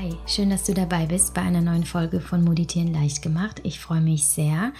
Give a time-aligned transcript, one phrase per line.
[0.00, 3.60] Hi, schön, dass du dabei bist bei einer neuen Folge von Meditieren leicht gemacht.
[3.64, 4.72] Ich freue mich sehr.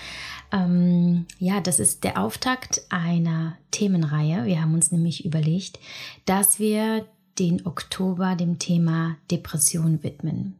[0.53, 4.45] Ähm, ja, das ist der Auftakt einer Themenreihe.
[4.45, 5.81] Wir haben uns nämlich überlegt,
[6.25, 7.05] dass wir
[7.37, 10.55] den Oktober dem Thema Depression widmen.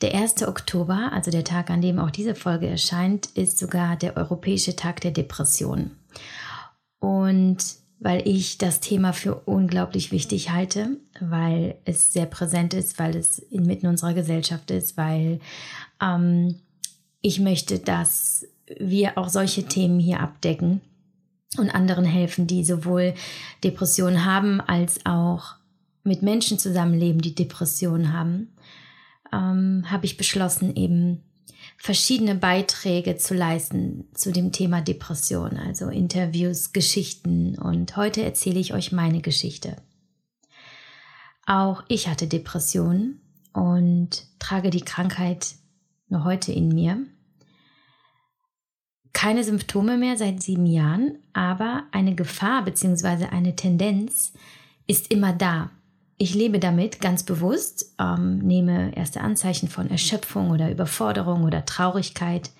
[0.00, 0.48] Der 1.
[0.48, 5.02] Oktober, also der Tag, an dem auch diese Folge erscheint, ist sogar der Europäische Tag
[5.02, 5.90] der Depression.
[7.00, 7.58] Und
[7.98, 13.38] weil ich das Thema für unglaublich wichtig halte, weil es sehr präsent ist, weil es
[13.38, 15.40] inmitten unserer Gesellschaft ist, weil
[16.02, 16.56] ähm,
[17.22, 18.46] ich möchte, dass
[18.78, 20.80] wir auch solche Themen hier abdecken
[21.58, 23.14] und anderen helfen, die sowohl
[23.64, 25.54] Depressionen haben als auch
[26.04, 28.52] mit Menschen zusammenleben, die Depressionen haben,
[29.32, 31.22] ähm, habe ich beschlossen, eben
[31.76, 38.74] verschiedene Beiträge zu leisten zu dem Thema Depression, also Interviews, Geschichten und heute erzähle ich
[38.74, 39.76] euch meine Geschichte.
[41.46, 43.20] Auch ich hatte Depressionen
[43.52, 45.54] und trage die Krankheit
[46.08, 47.06] noch heute in mir.
[49.12, 53.26] Keine Symptome mehr seit sieben Jahren, aber eine Gefahr bzw.
[53.26, 54.32] eine Tendenz
[54.86, 55.70] ist immer da.
[56.18, 62.50] Ich lebe damit ganz bewusst, ähm, nehme erste Anzeichen von Erschöpfung oder Überforderung oder Traurigkeit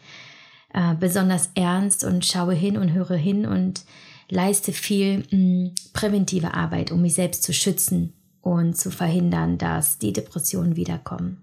[0.75, 3.85] äh, besonders ernst und schaue hin und höre hin und
[4.29, 9.99] leiste viel mh, mm, präventive Arbeit, um mich selbst zu schützen und zu verhindern, dass
[9.99, 11.43] die Depressionen wiederkommen.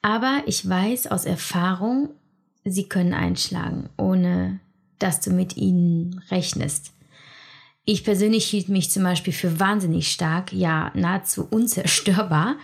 [0.00, 2.10] Aber ich weiß aus Erfahrung,
[2.64, 4.60] sie können einschlagen, ohne
[4.98, 6.92] dass du mit ihnen rechnest.
[7.90, 12.56] Ich persönlich hielt mich zum Beispiel für wahnsinnig stark, ja, nahezu unzerstörbar.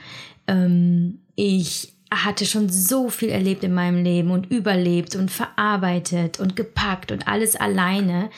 [0.47, 6.57] Ähm, ich hatte schon so viel erlebt in meinem Leben und überlebt und verarbeitet und
[6.57, 8.29] gepackt und alles alleine.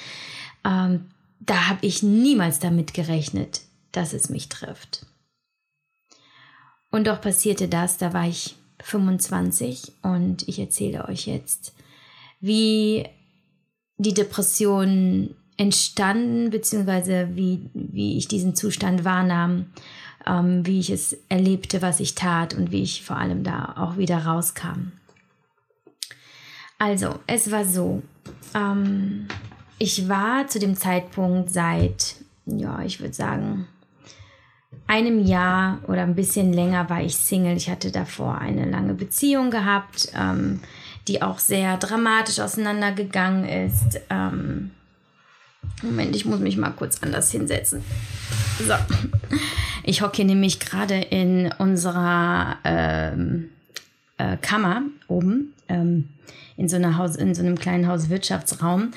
[0.64, 1.06] Ähm,
[1.40, 5.06] da habe ich niemals damit gerechnet, dass es mich trifft.
[6.92, 8.54] Und doch passierte das, da war ich
[8.84, 11.74] 25 und ich erzähle euch jetzt,
[12.38, 13.08] wie
[13.96, 19.66] die Depression entstanden, beziehungsweise wie, wie ich diesen Zustand wahrnahm,
[20.26, 23.96] ähm, wie ich es erlebte, was ich tat und wie ich vor allem da auch
[23.96, 24.92] wieder rauskam.
[26.78, 28.02] Also, es war so,
[28.54, 29.28] ähm,
[29.78, 33.66] ich war zu dem Zeitpunkt seit, ja, ich würde sagen,
[34.86, 37.56] einem Jahr oder ein bisschen länger war ich Single.
[37.56, 40.60] Ich hatte davor eine lange Beziehung gehabt, ähm,
[41.08, 44.00] die auch sehr dramatisch auseinandergegangen ist.
[44.10, 44.70] Ähm,
[45.82, 47.82] Moment, ich muss mich mal kurz anders hinsetzen.
[48.66, 48.74] So.
[49.84, 53.50] Ich hocke nämlich gerade in unserer ähm,
[54.18, 56.08] äh, Kammer oben, ähm,
[56.56, 58.92] in, so einer Haus, in so einem kleinen Hauswirtschaftsraum,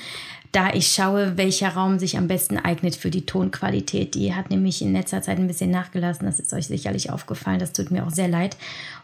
[0.52, 4.14] da ich schaue, welcher Raum sich am besten eignet für die Tonqualität.
[4.16, 6.26] Die hat nämlich in letzter Zeit ein bisschen nachgelassen.
[6.26, 7.60] Das ist euch sicherlich aufgefallen.
[7.60, 8.56] Das tut mir auch sehr leid.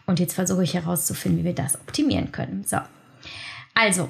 [0.05, 2.65] Und jetzt versuche ich herauszufinden, wie wir das optimieren können.
[2.67, 2.77] So.
[3.73, 4.09] Also,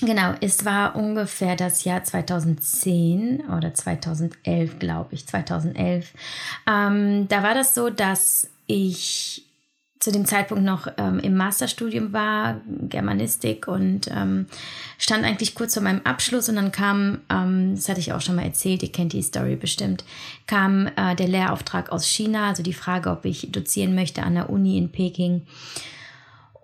[0.00, 6.12] Genau, es war ungefähr das Jahr 2010 oder 2011, glaube ich, 2011.
[6.68, 9.44] Ähm, da war das so, dass ich
[9.98, 14.46] zu dem Zeitpunkt noch ähm, im Masterstudium war, Germanistik und ähm,
[14.96, 18.36] stand eigentlich kurz vor meinem Abschluss und dann kam, ähm, das hatte ich auch schon
[18.36, 20.04] mal erzählt, ihr kennt die Story bestimmt,
[20.46, 24.50] kam äh, der Lehrauftrag aus China, also die Frage, ob ich dozieren möchte an der
[24.50, 25.42] Uni in Peking.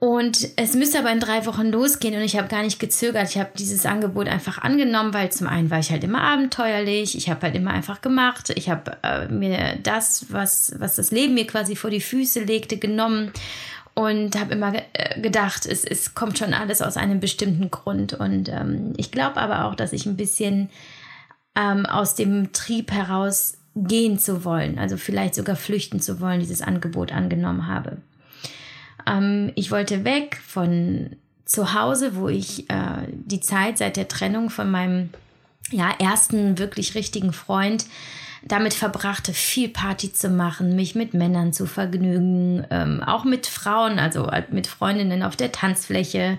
[0.04, 3.30] Und es müsste aber in drei Wochen losgehen und ich habe gar nicht gezögert.
[3.30, 7.30] Ich habe dieses Angebot einfach angenommen, weil zum einen war ich halt immer abenteuerlich, ich
[7.30, 8.52] habe halt immer einfach gemacht.
[8.54, 12.76] Ich habe äh, mir das, was, was das Leben mir quasi vor die Füße legte,
[12.76, 13.32] genommen
[13.94, 18.12] und habe immer äh, gedacht, es, es kommt schon alles aus einem bestimmten Grund.
[18.12, 20.68] Und ähm, ich glaube aber auch, dass ich ein bisschen
[21.56, 26.60] ähm, aus dem Trieb heraus gehen zu wollen, also vielleicht sogar flüchten zu wollen, dieses
[26.60, 28.02] Angebot angenommen habe.
[29.06, 34.50] Ähm, ich wollte weg von zu Hause, wo ich äh, die Zeit seit der Trennung
[34.50, 35.10] von meinem
[35.70, 37.86] ja, ersten wirklich richtigen Freund
[38.46, 43.98] damit verbrachte, viel Party zu machen, mich mit Männern zu vergnügen, ähm, auch mit Frauen,
[43.98, 46.38] also mit Freundinnen auf der Tanzfläche,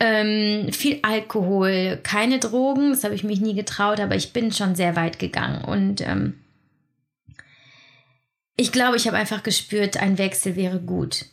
[0.00, 4.74] ähm, viel Alkohol, keine Drogen, das habe ich mich nie getraut, aber ich bin schon
[4.74, 6.40] sehr weit gegangen und ähm,
[8.56, 11.26] ich glaube, ich habe einfach gespürt, ein Wechsel wäre gut.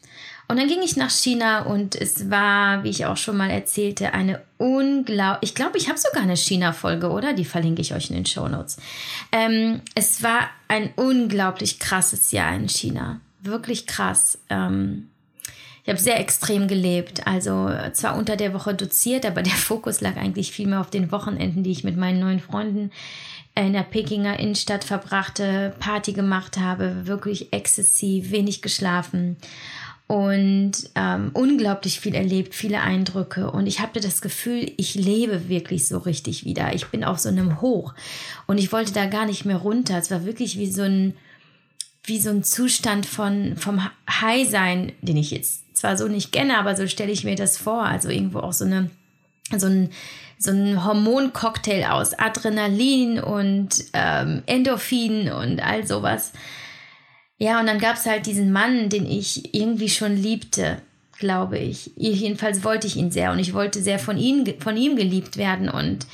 [0.52, 4.14] Und dann ging ich nach China und es war, wie ich auch schon mal erzählte,
[4.14, 7.32] eine unglaublich, ich glaube, ich habe sogar eine China-Folge, oder?
[7.32, 8.76] Die verlinke ich euch in den Show Notes.
[9.32, 13.22] Ähm, es war ein unglaublich krasses Jahr in China.
[13.40, 14.40] Wirklich krass.
[14.50, 15.08] Ähm,
[15.84, 17.26] ich habe sehr extrem gelebt.
[17.26, 21.14] Also zwar unter der Woche doziert, aber der Fokus lag eigentlich viel mehr auf den
[21.14, 22.92] Wochenenden, die ich mit meinen neuen Freunden
[23.56, 29.38] in der Pekinger Innenstadt verbrachte, Party gemacht habe, wirklich exzessiv, wenig geschlafen
[30.12, 33.50] und ähm, unglaublich viel erlebt, viele Eindrücke.
[33.50, 36.76] Und ich hatte das Gefühl, ich lebe wirklich so richtig wieder.
[36.76, 37.94] Ich bin auf so einem Hoch
[38.46, 39.98] und ich wollte da gar nicht mehr runter.
[39.98, 41.14] Es war wirklich wie so ein,
[42.04, 46.76] wie so ein Zustand von, vom High-Sein, den ich jetzt zwar so nicht kenne, aber
[46.76, 47.84] so stelle ich mir das vor.
[47.84, 48.90] Also irgendwo auch so eine,
[49.58, 49.92] so ein,
[50.38, 56.34] so ein Hormoncocktail aus Adrenalin und ähm, Endorphin und all sowas.
[57.42, 60.80] Ja, und dann gab es halt diesen Mann, den ich irgendwie schon liebte,
[61.18, 61.90] glaube ich.
[61.96, 65.68] Jedenfalls wollte ich ihn sehr und ich wollte sehr von ihm, von ihm geliebt werden.
[65.68, 66.06] Und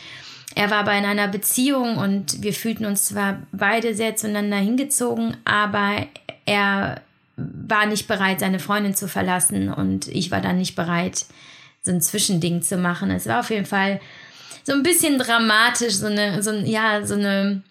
[0.55, 5.35] er war aber in einer Beziehung und wir fühlten uns zwar beide sehr zueinander hingezogen,
[5.43, 6.07] aber
[6.45, 7.01] er
[7.35, 11.25] war nicht bereit, seine Freundin zu verlassen und ich war dann nicht bereit,
[11.83, 13.11] so ein Zwischending zu machen.
[13.11, 13.99] Es war auf jeden Fall
[14.63, 17.63] so ein bisschen dramatisch, so eine, so ein, ja, so eine,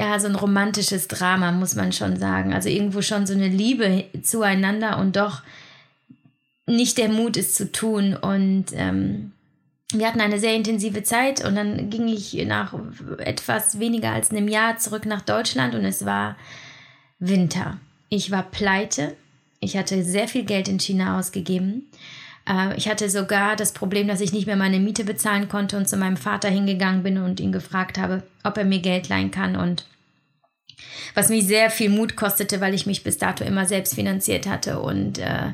[0.00, 2.54] ja, so ein romantisches Drama, muss man schon sagen.
[2.54, 5.42] Also irgendwo schon so eine Liebe zueinander und doch
[6.66, 8.16] nicht der Mut, es zu tun.
[8.16, 9.32] Und ähm,
[9.92, 12.74] wir hatten eine sehr intensive Zeit und dann ging ich nach
[13.18, 16.38] etwas weniger als einem Jahr zurück nach Deutschland und es war
[17.18, 17.76] Winter.
[18.08, 19.14] Ich war pleite.
[19.60, 21.90] Ich hatte sehr viel Geld in China ausgegeben.
[22.48, 25.88] Äh, ich hatte sogar das Problem, dass ich nicht mehr meine Miete bezahlen konnte und
[25.88, 29.56] zu meinem Vater hingegangen bin und ihn gefragt habe, ob er mir Geld leihen kann.
[29.56, 29.84] Und
[31.14, 34.80] was mich sehr viel Mut kostete, weil ich mich bis dato immer selbst finanziert hatte.
[34.80, 35.52] Und äh,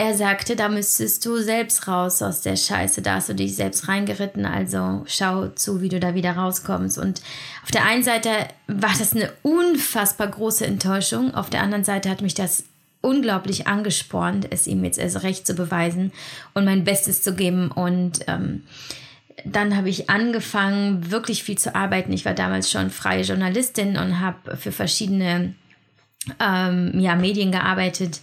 [0.00, 3.86] er sagte, da müsstest du selbst raus aus der Scheiße, da hast du dich selbst
[3.86, 6.96] reingeritten, also schau zu, wie du da wieder rauskommst.
[6.96, 7.20] Und
[7.62, 8.30] auf der einen Seite
[8.66, 12.64] war das eine unfassbar große Enttäuschung, auf der anderen Seite hat mich das
[13.00, 16.12] unglaublich angespornt, es ihm jetzt erst recht zu beweisen
[16.54, 17.70] und mein Bestes zu geben.
[17.70, 18.64] Und ähm,
[19.44, 22.12] dann habe ich angefangen, wirklich viel zu arbeiten.
[22.12, 25.54] Ich war damals schon freie Journalistin und habe für verschiedene
[26.38, 28.20] ähm, ja, Medien gearbeitet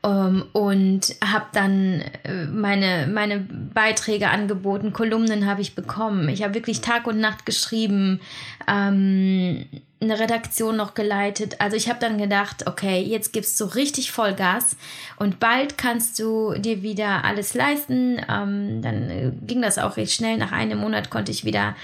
[0.00, 6.28] um, ähm, und habe dann äh, meine, meine Beiträge angeboten, Kolumnen habe ich bekommen.
[6.28, 8.20] Ich habe wirklich Tag und Nacht geschrieben,
[8.68, 9.66] ähm,
[10.10, 11.60] eine Redaktion noch geleitet.
[11.60, 14.76] Also ich habe dann gedacht, okay, jetzt gibst du richtig Vollgas
[15.16, 18.20] und bald kannst du dir wieder alles leisten.
[18.28, 20.36] Ähm, dann äh, ging das auch recht schnell.
[20.36, 21.76] Nach einem Monat konnte ich wieder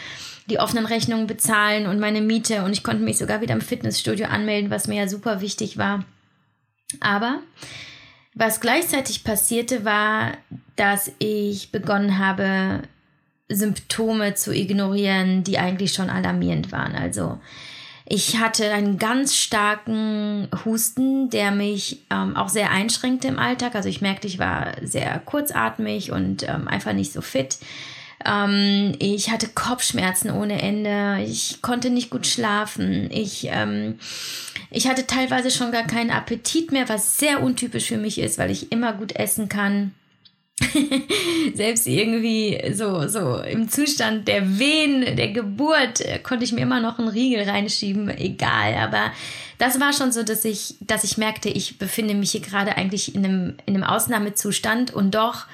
[0.47, 4.27] die offenen Rechnungen bezahlen und meine Miete und ich konnte mich sogar wieder im Fitnessstudio
[4.27, 6.05] anmelden, was mir ja super wichtig war.
[7.01, 7.41] Aber
[8.35, 10.33] was gleichzeitig passierte, war,
[10.77, 12.83] dass ich begonnen habe,
[13.49, 16.95] Symptome zu ignorieren, die eigentlich schon alarmierend waren.
[16.95, 17.39] Also
[18.07, 23.75] ich hatte einen ganz starken Husten, der mich ähm, auch sehr einschränkte im Alltag.
[23.75, 27.59] Also ich merkte, ich war sehr kurzatmig und ähm, einfach nicht so fit.
[28.25, 31.25] Ähm, ich hatte Kopfschmerzen ohne Ende.
[31.25, 33.11] Ich konnte nicht gut schlafen.
[33.11, 33.99] Ich, ähm,
[34.71, 38.51] ich hatte teilweise schon gar keinen Appetit mehr, was sehr untypisch für mich ist, weil
[38.51, 39.95] ich immer gut essen kann.
[41.55, 46.81] Selbst irgendwie so, so im Zustand der Wehen, der Geburt, äh, konnte ich mir immer
[46.81, 48.75] noch einen Riegel reinschieben, egal.
[48.75, 49.13] Aber
[49.59, 53.15] das war schon so, dass ich, dass ich merkte, ich befinde mich hier gerade eigentlich
[53.15, 55.47] in einem, in einem Ausnahmezustand und doch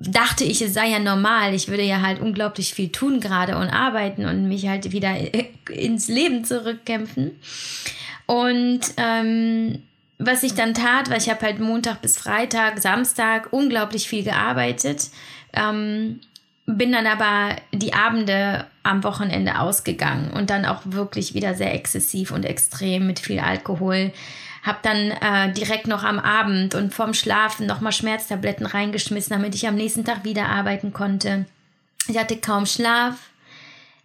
[0.00, 1.54] dachte ich, es sei ja normal.
[1.54, 5.16] Ich würde ja halt unglaublich viel tun gerade und arbeiten und mich halt wieder
[5.70, 7.32] ins Leben zurückkämpfen.
[8.26, 9.82] Und ähm,
[10.18, 15.10] was ich dann tat, weil ich habe halt Montag bis Freitag, Samstag unglaublich viel gearbeitet,
[15.52, 16.20] ähm,
[16.66, 22.30] bin dann aber die Abende am Wochenende ausgegangen und dann auch wirklich wieder sehr exzessiv
[22.30, 24.12] und extrem mit viel Alkohol
[24.68, 29.66] habe dann äh, direkt noch am Abend und vorm Schlafen nochmal Schmerztabletten reingeschmissen, damit ich
[29.66, 31.46] am nächsten Tag wieder arbeiten konnte.
[32.06, 33.30] Ich hatte kaum Schlaf.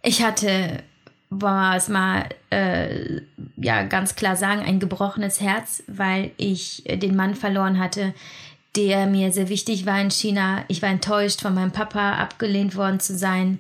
[0.02, 0.84] Ich hatte,
[1.34, 3.22] boah, es mal äh,
[3.58, 8.14] ja ganz klar sagen, ein gebrochenes Herz, weil ich den Mann verloren hatte,
[8.76, 10.66] der mir sehr wichtig war in China.
[10.68, 13.60] Ich war enttäuscht, von meinem Papa abgelehnt worden zu sein.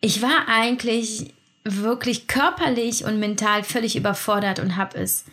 [0.00, 1.32] Ich war eigentlich
[1.64, 5.24] wirklich körperlich und mental völlig überfordert und habe es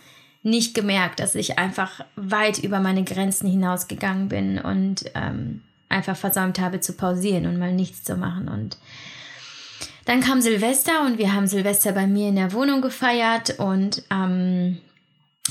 [0.44, 6.60] nicht gemerkt, dass ich einfach weit über meine Grenzen hinausgegangen bin und ähm, einfach versäumt
[6.60, 8.48] habe zu pausieren und mal nichts zu machen.
[8.48, 8.78] Und
[10.10, 14.80] dann kam Silvester und wir haben Silvester bei mir in der Wohnung gefeiert und ähm,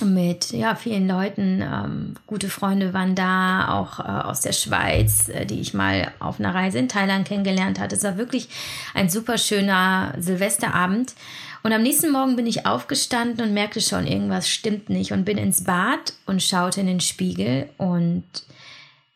[0.04, 1.62] mit ja, vielen Leuten.
[1.62, 6.40] Ähm, gute Freunde waren da, auch äh, aus der Schweiz, äh, die ich mal auf
[6.40, 7.94] einer Reise in Thailand kennengelernt hatte.
[7.94, 8.48] Es war wirklich
[8.94, 11.14] ein super schöner Silvesterabend.
[11.62, 15.38] Und am nächsten Morgen bin ich aufgestanden und merkte schon, irgendwas stimmt nicht und bin
[15.38, 18.24] ins Bad und schaute in den Spiegel und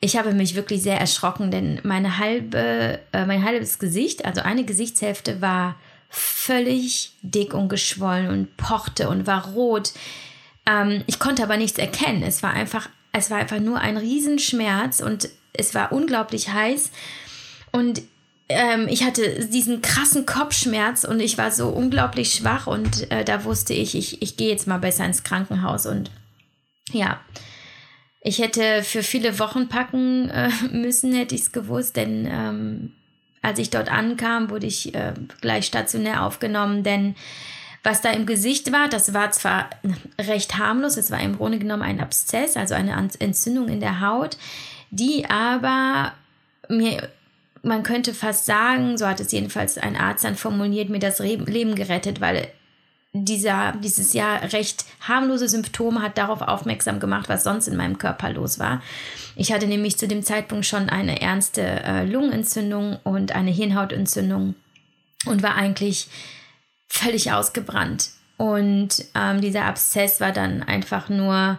[0.04, 4.64] ich habe mich wirklich sehr erschrocken, denn meine halbe, äh, mein halbes Gesicht, also eine
[4.64, 5.76] Gesichtshälfte war
[6.11, 9.92] völlig dick und geschwollen und pochte und war rot.
[10.66, 12.25] Ähm, ich konnte aber nichts erkennen.
[12.25, 16.90] Es war einfach, es war einfach nur ein Riesenschmerz und es war unglaublich heiß.
[17.71, 18.02] Und
[18.49, 23.44] ähm, ich hatte diesen krassen Kopfschmerz und ich war so unglaublich schwach und äh, da
[23.44, 26.11] wusste ich, ich, ich gehe jetzt mal besser ins Krankenhaus und
[26.90, 27.21] ja,
[28.25, 32.93] ich hätte für viele Wochen packen äh, müssen, hätte ich es gewusst, denn ähm,
[33.43, 37.17] als ich dort ankam, wurde ich äh, gleich stationär aufgenommen, denn
[37.83, 39.69] was da im Gesicht war, das war zwar
[40.21, 44.37] recht harmlos, es war im Grunde genommen ein Abszess, also eine Entzündung in der Haut,
[44.91, 46.12] die aber
[46.69, 47.09] mir,
[47.64, 51.75] man könnte fast sagen, so hat es jedenfalls ein Arzt dann formuliert, mir das Leben
[51.75, 52.49] gerettet, weil
[53.12, 58.31] dieser, dieses ja recht harmlose Symptom hat darauf aufmerksam gemacht, was sonst in meinem Körper
[58.31, 58.83] los war.
[59.37, 64.54] Ich hatte nämlich zu dem Zeitpunkt schon eine ernste äh, Lungenentzündung und eine Hirnhautentzündung
[65.26, 66.09] und war eigentlich
[66.88, 68.11] völlig ausgebrannt.
[68.38, 71.59] Und ähm, dieser Abszess war dann einfach nur,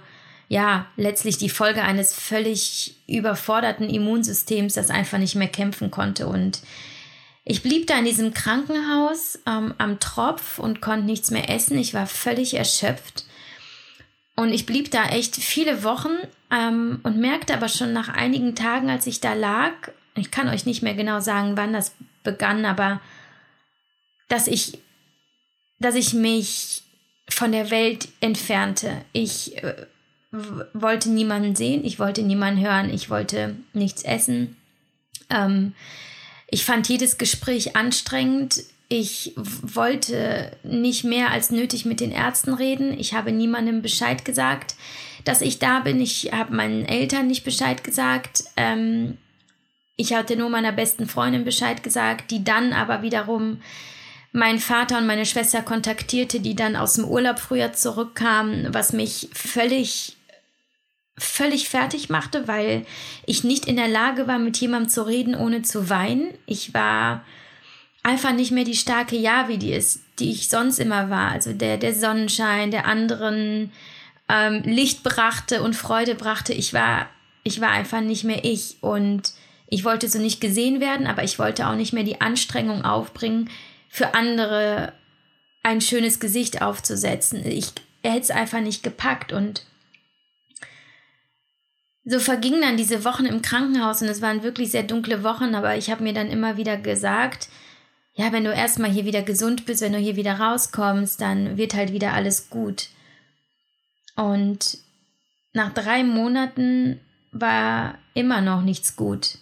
[0.49, 6.27] ja, letztlich die Folge eines völlig überforderten Immunsystems, das einfach nicht mehr kämpfen konnte.
[6.27, 6.61] Und
[7.45, 11.77] ich blieb da in diesem Krankenhaus ähm, am Tropf und konnte nichts mehr essen.
[11.77, 13.25] Ich war völlig erschöpft.
[14.35, 16.17] Und ich blieb da echt viele Wochen
[16.51, 19.73] ähm, und merkte aber schon nach einigen Tagen, als ich da lag,
[20.15, 23.01] ich kann euch nicht mehr genau sagen, wann das begann, aber
[24.29, 24.79] dass ich,
[25.79, 26.83] dass ich mich
[27.29, 29.03] von der Welt entfernte.
[29.11, 29.85] Ich äh,
[30.73, 34.57] wollte niemanden sehen, ich wollte niemanden hören, ich wollte nichts essen.
[35.29, 35.73] Ähm,
[36.53, 38.61] ich fand jedes Gespräch anstrengend.
[38.87, 42.95] Ich wollte nicht mehr als nötig mit den Ärzten reden.
[42.99, 44.75] Ich habe niemandem Bescheid gesagt,
[45.23, 45.99] dass ich da bin.
[45.99, 48.43] Ich habe meinen Eltern nicht Bescheid gesagt.
[48.55, 49.17] Ähm,
[49.95, 53.59] ich hatte nur meiner besten Freundin Bescheid gesagt, die dann aber wiederum
[54.31, 59.27] meinen Vater und meine Schwester kontaktierte, die dann aus dem Urlaub früher zurückkamen, was mich
[59.33, 60.17] völlig
[61.17, 62.85] völlig fertig machte, weil
[63.25, 66.33] ich nicht in der Lage war, mit jemandem zu reden, ohne zu weinen.
[66.45, 67.23] Ich war
[68.01, 71.31] einfach nicht mehr die starke Javi, die ist, die ich sonst immer war.
[71.31, 73.71] Also der, der Sonnenschein, der anderen
[74.27, 76.53] ähm, Licht brachte und Freude brachte.
[76.53, 77.07] Ich war,
[77.43, 78.77] ich war einfach nicht mehr ich.
[78.81, 79.33] Und
[79.67, 83.49] ich wollte so nicht gesehen werden, aber ich wollte auch nicht mehr die Anstrengung aufbringen,
[83.89, 84.93] für andere
[85.61, 87.45] ein schönes Gesicht aufzusetzen.
[87.45, 87.67] Ich
[88.03, 89.65] hätte es einfach nicht gepackt und
[92.05, 95.77] so vergingen dann diese Wochen im Krankenhaus und es waren wirklich sehr dunkle Wochen, aber
[95.77, 97.47] ich habe mir dann immer wieder gesagt,
[98.15, 101.73] ja, wenn du erstmal hier wieder gesund bist, wenn du hier wieder rauskommst, dann wird
[101.73, 102.89] halt wieder alles gut.
[104.15, 104.77] Und
[105.53, 106.99] nach drei Monaten
[107.31, 109.37] war immer noch nichts gut.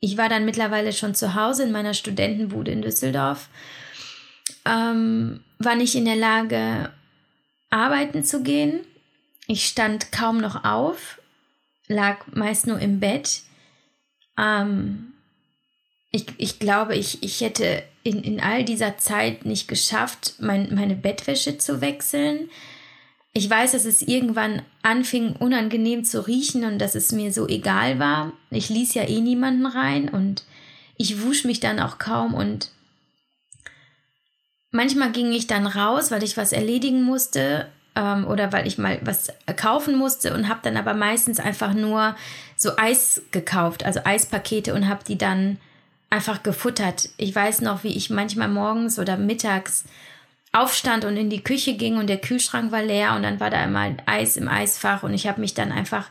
[0.00, 3.48] Ich war dann mittlerweile schon zu Hause in meiner Studentenbude in Düsseldorf,
[4.64, 6.90] ähm, war nicht in der Lage,
[7.68, 8.80] arbeiten zu gehen.
[9.46, 11.19] Ich stand kaum noch auf,
[11.90, 13.42] lag meist nur im Bett.
[14.38, 15.12] Ähm,
[16.12, 20.94] ich, ich glaube, ich, ich hätte in, in all dieser Zeit nicht geschafft, mein, meine
[20.94, 22.48] Bettwäsche zu wechseln.
[23.32, 27.98] Ich weiß, dass es irgendwann anfing, unangenehm zu riechen und dass es mir so egal
[27.98, 28.32] war.
[28.50, 30.44] Ich ließ ja eh niemanden rein und
[30.96, 32.70] ich wusch mich dann auch kaum und
[34.70, 38.98] manchmal ging ich dann raus, weil ich was erledigen musste ähm, oder weil ich mal
[39.02, 42.14] was kaufen musste und habe dann aber meistens einfach nur
[42.56, 45.58] so Eis gekauft, also Eispakete und habe die dann
[46.10, 47.08] einfach gefuttert.
[47.16, 49.84] Ich weiß noch, wie ich manchmal morgens oder mittags
[50.52, 53.58] aufstand und in die Küche ging und der Kühlschrank war leer und dann war da
[53.58, 56.08] einmal Eis im Eisfach und ich habe mich dann einfach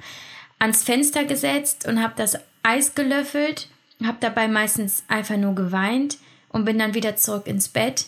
[0.59, 3.67] ans Fenster gesetzt und habe das Eis gelöffelt,
[4.03, 6.17] habe dabei meistens einfach nur geweint
[6.49, 8.05] und bin dann wieder zurück ins Bett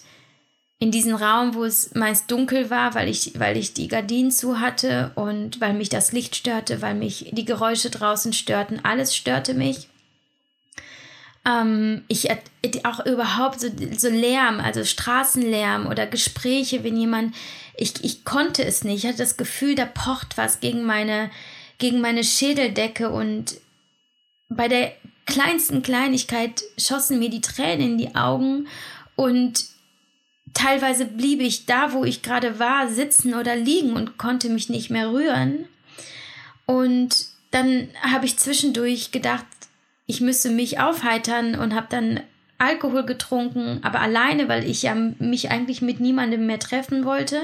[0.81, 4.59] in diesen Raum, wo es meist dunkel war, weil ich, weil ich die Gardinen zu
[4.59, 8.83] hatte und weil mich das Licht störte, weil mich die Geräusche draußen störten.
[8.83, 9.89] Alles störte mich.
[11.45, 12.29] Ähm, ich
[12.83, 17.35] auch überhaupt so, so Lärm, also Straßenlärm oder Gespräche, wenn jemand,
[17.77, 19.03] ich, ich konnte es nicht.
[19.03, 21.29] Ich hatte das Gefühl, da pocht was gegen meine,
[21.77, 23.57] gegen meine Schädeldecke und
[24.50, 24.93] bei der
[25.27, 28.67] kleinsten Kleinigkeit schossen mir die Tränen in die Augen
[29.15, 29.71] und
[30.53, 34.89] Teilweise blieb ich da, wo ich gerade war, sitzen oder liegen und konnte mich nicht
[34.89, 35.65] mehr rühren.
[36.65, 39.46] Und dann habe ich zwischendurch gedacht,
[40.05, 42.20] ich müsse mich aufheitern und habe dann
[42.58, 47.41] Alkohol getrunken, aber alleine, weil ich ja mich eigentlich mit niemandem mehr treffen wollte.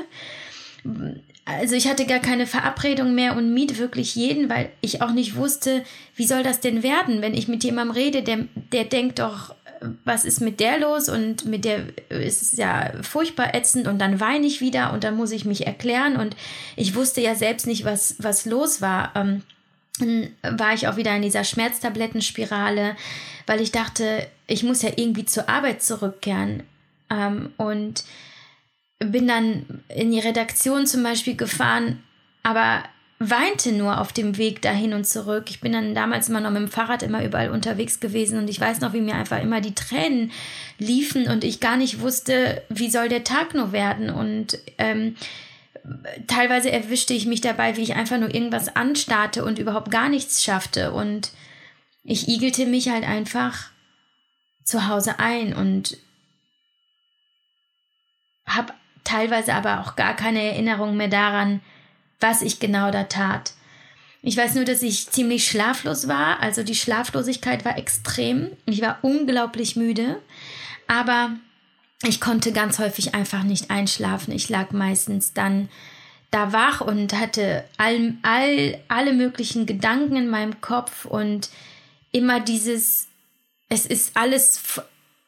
[1.46, 5.36] Also ich hatte gar keine Verabredung mehr und miet wirklich jeden, weil ich auch nicht
[5.36, 5.84] wusste,
[6.16, 9.56] wie soll das denn werden, wenn ich mit jemandem rede, der, der denkt doch,
[10.04, 11.10] was ist mit der los?
[11.10, 15.16] Und mit der ist es ja furchtbar ätzend und dann weine ich wieder und dann
[15.16, 16.36] muss ich mich erklären und
[16.76, 19.12] ich wusste ja selbst nicht, was, was los war.
[19.16, 19.44] Ähm,
[20.00, 20.30] dann
[20.60, 22.96] war ich auch wieder in dieser Schmerztablettenspirale,
[23.48, 26.64] weil ich dachte, ich muss ja irgendwie zur Arbeit zurückkehren.
[27.10, 28.04] Ähm, und
[29.00, 32.04] bin dann in die Redaktion zum Beispiel gefahren,
[32.44, 32.84] aber
[33.20, 35.46] weinte nur auf dem Weg dahin und zurück.
[35.50, 38.60] Ich bin dann damals immer noch mit dem Fahrrad immer überall unterwegs gewesen und ich
[38.60, 40.32] weiß noch, wie mir einfach immer die Tränen
[40.78, 45.16] liefen und ich gar nicht wusste, wie soll der Tag nur werden und ähm,
[46.28, 50.44] teilweise erwischte ich mich dabei, wie ich einfach nur irgendwas anstarrte und überhaupt gar nichts
[50.44, 51.32] schaffte und
[52.04, 53.70] ich igelte mich halt einfach
[54.64, 55.98] zu Hause ein und
[58.46, 61.62] habe teilweise aber auch gar keine Erinnerung mehr daran,
[62.20, 63.54] was ich genau da tat.
[64.22, 68.50] Ich weiß nur, dass ich ziemlich schlaflos war, also die Schlaflosigkeit war extrem.
[68.66, 70.22] Ich war unglaublich müde,
[70.88, 71.32] aber
[72.04, 74.34] ich konnte ganz häufig einfach nicht einschlafen.
[74.34, 75.70] Ich lag meistens dann
[76.32, 81.50] da wach und hatte all, all, alle möglichen Gedanken in meinem Kopf und
[82.12, 83.08] immer dieses,
[83.70, 84.62] es ist alles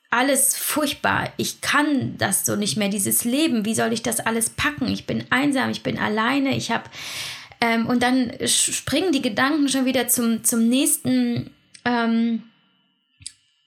[0.09, 1.31] alles furchtbar.
[1.37, 3.65] Ich kann das so nicht mehr, dieses Leben.
[3.65, 4.87] Wie soll ich das alles packen?
[4.87, 6.89] Ich bin einsam, ich bin alleine, ich habe.
[7.61, 11.51] Ähm, und dann springen die Gedanken schon wieder zum, zum nächsten
[11.85, 12.43] ähm,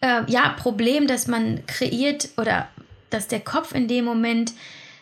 [0.00, 2.68] äh, ja, Problem, das man kreiert oder
[3.10, 4.52] dass der Kopf in dem Moment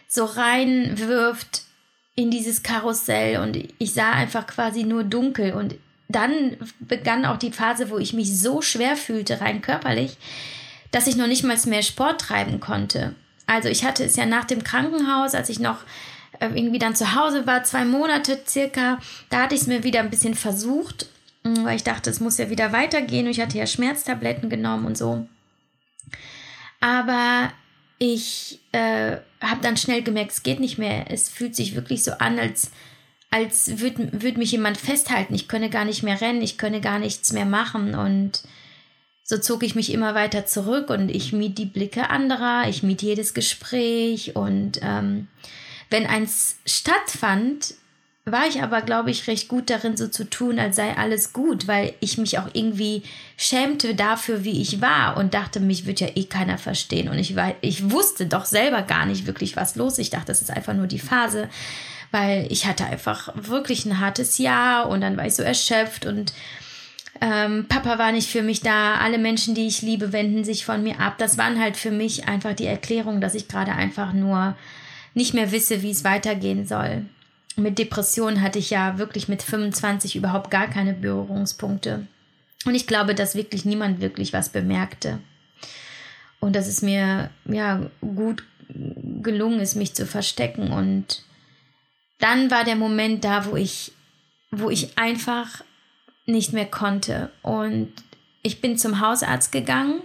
[0.08, 1.62] so reinwirft
[2.16, 5.76] in dieses Karussell und ich sah einfach quasi nur dunkel und
[6.08, 10.16] dann begann auch die Phase, wo ich mich so schwer fühlte, rein körperlich,
[10.90, 13.14] dass ich noch nicht mal mehr Sport treiben konnte.
[13.46, 15.78] Also ich hatte es ja nach dem Krankenhaus, als ich noch
[16.38, 20.00] äh, irgendwie dann zu Hause war, zwei Monate circa, da hatte ich es mir wieder
[20.00, 21.06] ein bisschen versucht,
[21.42, 23.26] mm, weil ich dachte, es muss ja wieder weitergehen.
[23.26, 25.26] Ich hatte ja Schmerztabletten genommen und so.
[26.80, 27.52] Aber
[27.98, 31.10] ich äh, habe dann schnell gemerkt, es geht nicht mehr.
[31.10, 32.70] Es fühlt sich wirklich so an, als,
[33.30, 35.34] als würde würd mich jemand festhalten.
[35.34, 37.94] Ich könne gar nicht mehr rennen, ich könne gar nichts mehr machen.
[37.94, 38.42] Und
[39.30, 43.00] so zog ich mich immer weiter zurück und ich mied die Blicke anderer, ich mied
[43.00, 45.28] jedes Gespräch und ähm,
[45.88, 47.74] wenn eins stattfand,
[48.24, 51.68] war ich aber, glaube ich, recht gut darin, so zu tun, als sei alles gut,
[51.68, 53.04] weil ich mich auch irgendwie
[53.36, 57.08] schämte dafür, wie ich war und dachte, mich wird ja eh keiner verstehen.
[57.08, 59.98] Und ich, war, ich wusste doch selber gar nicht wirklich, was los ist.
[60.00, 61.48] Ich dachte, das ist einfach nur die Phase,
[62.10, 66.32] weil ich hatte einfach wirklich ein hartes Jahr und dann war ich so erschöpft und
[67.20, 70.82] ähm, Papa war nicht für mich da, alle Menschen, die ich liebe, wenden sich von
[70.82, 71.18] mir ab.
[71.18, 74.56] Das waren halt für mich einfach die Erklärung, dass ich gerade einfach nur
[75.14, 77.04] nicht mehr wisse, wie es weitergehen soll.
[77.56, 82.06] Mit Depressionen hatte ich ja wirklich mit 25 überhaupt gar keine Berührungspunkte.
[82.64, 85.18] Und ich glaube, dass wirklich niemand wirklich was bemerkte.
[86.38, 88.44] Und dass es mir ja gut
[89.20, 90.70] gelungen ist, mich zu verstecken.
[90.70, 91.24] Und
[92.18, 93.92] dann war der Moment da, wo ich,
[94.50, 95.62] wo ich einfach
[96.30, 97.30] nicht mehr konnte.
[97.42, 97.92] Und
[98.42, 100.02] ich bin zum Hausarzt gegangen.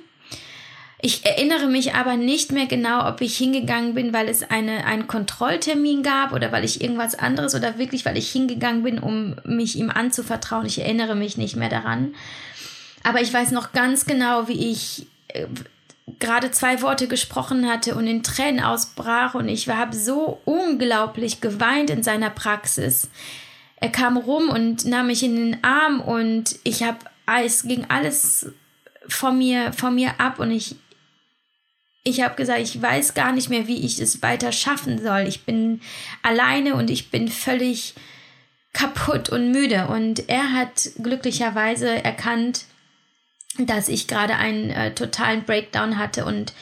[1.01, 5.07] Ich erinnere mich aber nicht mehr genau, ob ich hingegangen bin, weil es eine, einen
[5.07, 9.77] Kontrolltermin gab oder weil ich irgendwas anderes oder wirklich, weil ich hingegangen bin, um mich
[9.77, 10.65] ihm anzuvertrauen.
[10.65, 12.15] Ich erinnere mich nicht mehr daran.
[13.03, 15.45] Aber ich weiß noch ganz genau, wie ich äh,
[16.19, 21.89] gerade zwei Worte gesprochen hatte und in Tränen ausbrach und ich habe so unglaublich geweint
[21.89, 23.09] in seiner Praxis
[23.77, 26.99] er kam rum und nahm mich in den Arm und ich habe
[27.43, 28.51] es ging alles
[29.07, 30.75] von mir von mir ab und ich
[32.07, 35.21] ich habe gesagt, ich weiß gar nicht mehr, wie ich es weiter schaffen soll.
[35.21, 35.81] Ich bin
[36.21, 37.95] alleine und ich bin völlig
[38.73, 39.87] kaputt und müde.
[39.87, 42.65] Und er hat glücklicherweise erkannt,
[43.57, 46.53] dass ich gerade einen äh, totalen Breakdown hatte und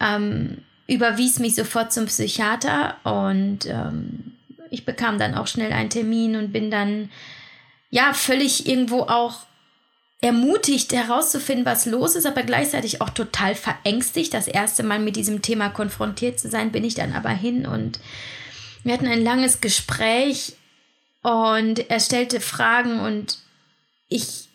[0.00, 4.37] ähm, überwies mich sofort zum Psychiater und ähm,
[4.70, 7.10] ich bekam dann auch schnell einen Termin und bin dann
[7.90, 9.46] ja völlig irgendwo auch
[10.20, 14.34] ermutigt herauszufinden, was los ist, aber gleichzeitig auch total verängstigt.
[14.34, 18.00] Das erste Mal mit diesem Thema konfrontiert zu sein, bin ich dann aber hin und
[18.82, 20.54] wir hatten ein langes Gespräch
[21.22, 23.38] und er stellte Fragen und
[24.08, 24.48] ich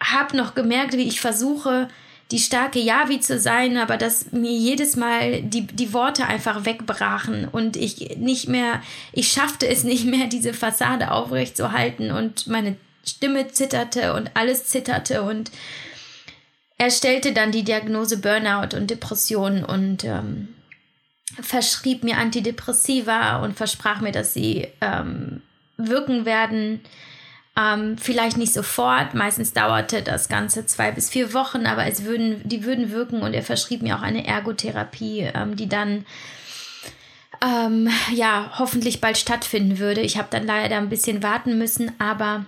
[0.00, 1.88] habe noch gemerkt, wie ich versuche,
[2.32, 7.46] die starke Yavi zu sein, aber dass mir jedes Mal die, die Worte einfach wegbrachen
[7.46, 12.46] und ich nicht mehr, ich schaffte es nicht mehr, diese Fassade aufrecht zu halten und
[12.46, 15.50] meine Stimme zitterte und alles zitterte und
[16.78, 20.48] er stellte dann die Diagnose Burnout und Depression und ähm,
[21.40, 25.42] verschrieb mir Antidepressiva und versprach mir, dass sie ähm,
[25.76, 26.80] wirken werden
[27.54, 32.40] Ähm, vielleicht nicht sofort, meistens dauerte das Ganze zwei bis vier Wochen, aber es würden,
[32.48, 36.06] die würden wirken und er verschrieb mir auch eine Ergotherapie, ähm, die dann
[37.42, 40.00] ähm, ja hoffentlich bald stattfinden würde.
[40.00, 42.46] Ich habe dann leider ein bisschen warten müssen, aber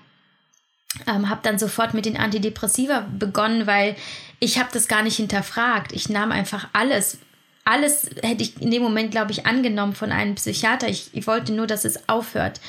[1.06, 3.96] ähm, habe dann sofort mit den Antidepressiva begonnen, weil
[4.40, 5.92] ich habe das gar nicht hinterfragt.
[5.92, 7.18] Ich nahm einfach alles.
[7.66, 10.88] Alles hätte ich in dem Moment, glaube ich, angenommen von einem Psychiater.
[10.88, 12.60] Ich, ich wollte nur, dass es aufhört.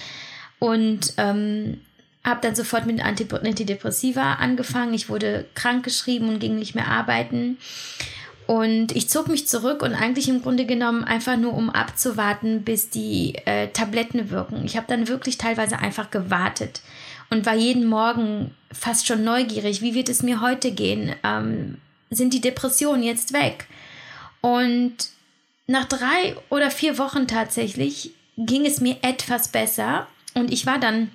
[0.59, 1.81] Und ähm,
[2.25, 4.93] habe dann sofort mit Antidepressiva angefangen.
[4.93, 7.57] Ich wurde krankgeschrieben und ging nicht mehr arbeiten.
[8.47, 12.89] Und ich zog mich zurück und eigentlich im Grunde genommen einfach nur, um abzuwarten, bis
[12.89, 14.63] die äh, Tabletten wirken.
[14.65, 16.81] Ich habe dann wirklich teilweise einfach gewartet
[17.29, 21.15] und war jeden Morgen fast schon neugierig, wie wird es mir heute gehen?
[21.23, 21.77] Ähm,
[22.11, 23.65] sind die Depressionen jetzt weg?
[24.41, 24.95] Und
[25.65, 31.09] nach drei oder vier Wochen tatsächlich ging es mir etwas besser und ich war dann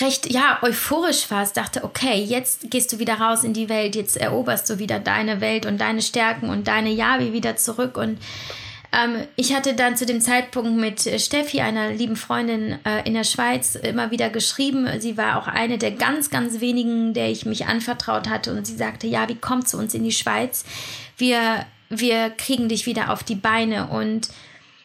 [0.00, 4.16] recht, ja, euphorisch fast, dachte, okay, jetzt gehst du wieder raus in die Welt, jetzt
[4.16, 8.18] eroberst du wieder deine Welt und deine Stärken und deine Javi wieder zurück und
[8.90, 13.24] ähm, ich hatte dann zu dem Zeitpunkt mit Steffi, einer lieben Freundin äh, in der
[13.24, 14.88] Schweiz, immer wieder geschrieben.
[14.98, 18.52] Sie war auch eine der ganz, ganz wenigen, der ich mich anvertraut hatte.
[18.52, 20.64] Und sie sagte, ja, wie komm zu uns in die Schweiz?
[21.18, 23.88] Wir, wir kriegen dich wieder auf die Beine.
[23.88, 24.28] Und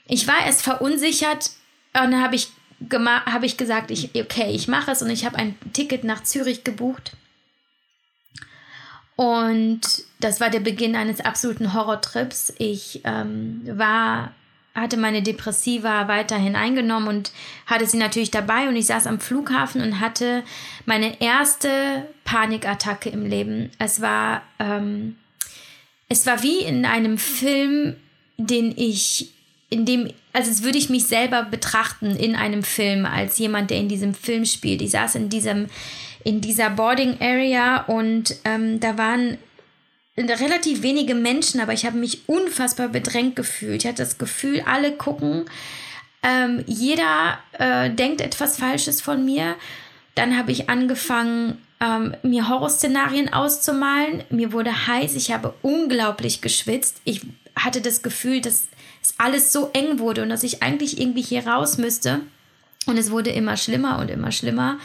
[0.06, 1.52] ich war erst verunsichert.
[1.94, 2.50] Und dann habe ich,
[2.92, 5.02] hab ich gesagt, ich, okay, ich mache es.
[5.02, 7.14] Und ich habe ein Ticket nach Zürich gebucht.
[9.16, 9.82] Und
[10.20, 12.54] das war der Beginn eines absoluten Horrortrips.
[12.58, 14.34] Ich ähm, war,
[14.74, 17.32] hatte meine Depressiva weiterhin eingenommen und
[17.68, 18.68] hatte sie natürlich dabei.
[18.68, 20.44] Und ich saß am Flughafen und hatte
[20.86, 23.70] meine erste Panikattacke im Leben.
[23.78, 25.16] Es war, ähm,
[26.10, 27.96] es war wie in einem Film,
[28.38, 29.32] den ich,
[29.70, 33.78] in dem, also es würde ich mich selber betrachten in einem Film als jemand, der
[33.78, 34.82] in diesem Film spielt.
[34.82, 35.68] Ich saß in diesem
[36.24, 39.38] in dieser Boarding Area und ähm, da waren
[40.18, 43.84] relativ wenige Menschen, aber ich habe mich unfassbar bedrängt gefühlt.
[43.84, 45.46] Ich hatte das Gefühl, alle gucken,
[46.22, 49.56] ähm, jeder äh, denkt etwas Falsches von mir.
[50.16, 54.24] Dann habe ich angefangen, ähm, mir Horrorszenarien auszumalen.
[54.30, 57.02] Mir wurde heiß, ich habe unglaublich geschwitzt.
[57.04, 57.22] Ich
[57.56, 58.68] hatte das Gefühl, dass
[59.04, 62.22] es alles so eng wurde und dass ich eigentlich irgendwie hier raus müsste.
[62.86, 64.78] Und es wurde immer schlimmer und immer schlimmer.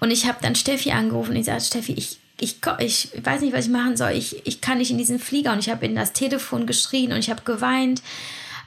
[0.00, 3.52] Und ich habe dann Steffi angerufen und ich sagte, Steffi, ich, ich, ich weiß nicht,
[3.52, 4.12] was ich machen soll.
[4.12, 5.52] Ich, ich kann nicht in diesen Flieger.
[5.52, 8.02] Und ich habe in das Telefon geschrien und ich habe geweint.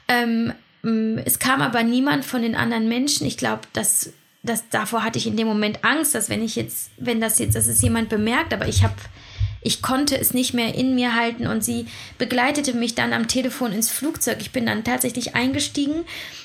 [0.08, 3.26] Ähm, mm, es kam aber niemand von den anderen Menschen.
[3.26, 6.90] Ich glaube, dass das, davor hatte ich in dem Moment Angst, dass wenn ich jetzt,
[6.96, 8.94] wenn das jetzt, dass es jemand bemerkt, aber ich habe
[9.62, 11.86] ich konnte es nicht mehr in mir halten und sie
[12.18, 14.38] begleitete mich dann am Telefon ins Flugzeug.
[14.40, 16.04] Ich bin dann tatsächlich eingestiegen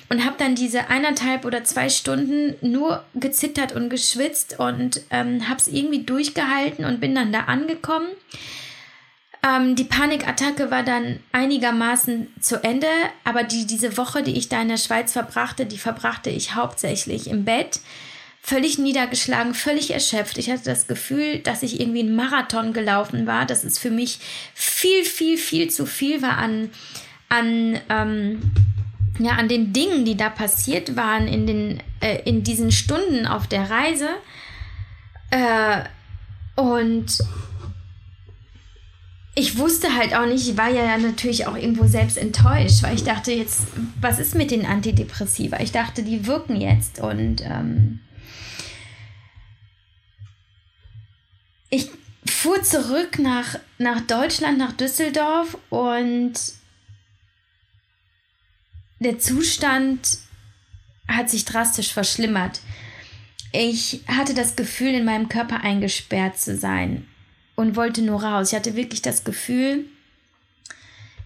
[0.10, 5.60] und habe dann diese eineinhalb oder zwei Stunden nur gezittert und geschwitzt und ähm, habe
[5.60, 8.08] es irgendwie durchgehalten und bin dann da angekommen.
[9.46, 12.88] Ähm, die Panikattacke war dann einigermaßen zu Ende,
[13.24, 17.28] aber die, diese Woche, die ich da in der Schweiz verbrachte, die verbrachte ich hauptsächlich
[17.30, 17.80] im Bett
[18.46, 20.38] völlig niedergeschlagen, völlig erschöpft.
[20.38, 24.20] Ich hatte das Gefühl, dass ich irgendwie einen Marathon gelaufen war, dass es für mich
[24.54, 26.70] viel, viel, viel zu viel war an,
[27.28, 28.52] an, ähm,
[29.18, 33.48] ja, an den Dingen, die da passiert waren in, den, äh, in diesen Stunden auf
[33.48, 34.10] der Reise.
[35.32, 35.82] Äh,
[36.56, 37.18] und
[39.34, 43.04] ich wusste halt auch nicht, ich war ja natürlich auch irgendwo selbst enttäuscht, weil ich
[43.04, 43.64] dachte jetzt,
[44.00, 45.62] was ist mit den Antidepressiva?
[45.62, 48.02] Ich dachte, die wirken jetzt und ähm,
[51.70, 51.90] ich
[52.28, 56.34] fuhr zurück nach, nach Deutschland, nach Düsseldorf und
[59.00, 60.18] der Zustand
[61.08, 62.62] hat sich drastisch verschlimmert.
[63.52, 67.08] Ich hatte das Gefühl, in meinem Körper eingesperrt zu sein
[67.56, 68.50] und wollte nur raus.
[68.50, 69.86] Ich hatte wirklich das Gefühl,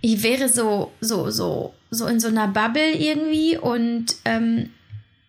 [0.01, 4.71] ich wäre so, so, so, so in so einer Bubble irgendwie und ähm,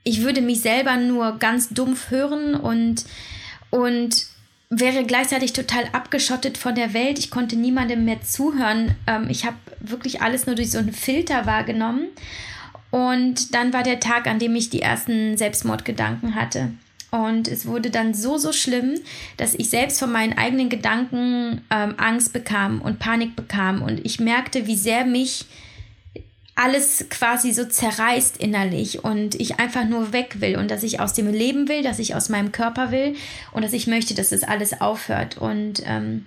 [0.05, 3.05] ich würde mich selber nur ganz dumpf hören und,
[3.71, 4.27] und
[4.71, 7.19] wäre gleichzeitig total abgeschottet von der Welt.
[7.19, 8.95] Ich konnte niemandem mehr zuhören.
[9.07, 12.07] Ähm, ich habe wirklich alles nur durch so einen Filter wahrgenommen.
[12.91, 16.71] Und dann war der Tag, an dem ich die ersten Selbstmordgedanken hatte.
[17.11, 18.95] Und es wurde dann so, so schlimm,
[19.37, 23.83] dass ich selbst von meinen eigenen Gedanken ähm, Angst bekam und Panik bekam.
[23.83, 25.47] Und ich merkte, wie sehr mich
[26.61, 31.15] alles quasi so zerreißt innerlich und ich einfach nur weg will und dass ich aus
[31.15, 33.17] dem Leben will, dass ich aus meinem Körper will
[33.53, 35.39] und dass ich möchte, dass das alles aufhört.
[35.39, 36.27] Und ähm,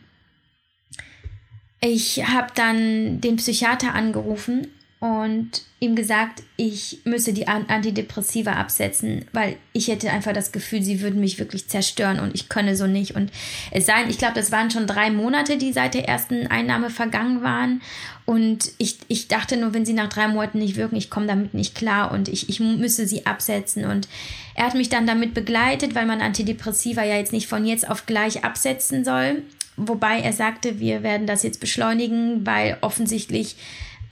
[1.82, 4.70] ich habe dann den Psychiater angerufen
[5.04, 11.02] und ihm gesagt, ich müsse die Antidepressiva absetzen, weil ich hätte einfach das Gefühl, sie
[11.02, 13.14] würden mich wirklich zerstören und ich könne so nicht.
[13.14, 13.30] Und
[13.70, 17.44] es sei, ich glaube, das waren schon drei Monate, die seit der ersten Einnahme vergangen
[17.44, 17.82] waren.
[18.26, 21.54] Und ich, ich dachte nur, wenn sie nach drei Monaten nicht wirken, ich komme damit
[21.54, 23.86] nicht klar und ich, ich müsse sie absetzen.
[23.86, 24.08] Und
[24.56, 28.06] er hat mich dann damit begleitet, weil man Antidepressiva ja jetzt nicht von jetzt auf
[28.06, 29.44] gleich absetzen soll.
[29.76, 33.58] Wobei er sagte, wir werden das jetzt beschleunigen, weil offensichtlich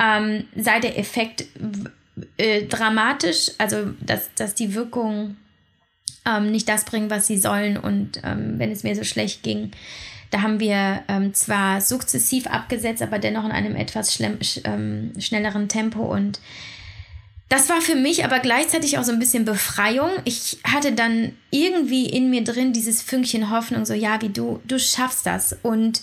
[0.02, 1.45] ähm, sei der Effekt
[2.38, 5.38] äh, dramatisch, also dass, dass die Wirkung
[6.26, 7.78] ähm, nicht das bringen, was sie sollen.
[7.78, 9.71] Und ähm, wenn es mir so schlecht ging,
[10.32, 14.20] da haben wir ähm, zwar sukzessiv abgesetzt, aber dennoch in einem etwas
[14.63, 16.02] ähm, schnelleren Tempo.
[16.04, 16.39] Und
[17.50, 20.10] das war für mich aber gleichzeitig auch so ein bisschen Befreiung.
[20.24, 24.80] Ich hatte dann irgendwie in mir drin dieses Fünkchen Hoffnung, so ja, wie du, du
[24.80, 25.58] schaffst das.
[25.63, 26.02] Und